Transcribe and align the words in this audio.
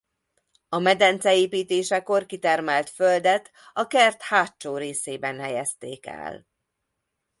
A 0.69 0.77
medence 0.79 1.35
építésekor 1.35 2.25
kitermelt 2.25 2.89
földet 2.89 3.51
a 3.73 3.87
kert 3.87 4.21
hátsó 4.21 4.77
részében 4.77 5.39
helyezték 5.39 6.05
el. 6.05 6.47